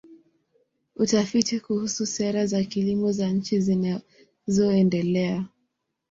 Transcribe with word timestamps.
Utafiti 0.95 1.59
kuhusu 1.59 2.05
sera 2.05 2.45
za 2.45 2.63
kilimo 2.63 3.11
za 3.11 3.27
nchi 3.29 3.61
zinazoendelea. 3.61 5.45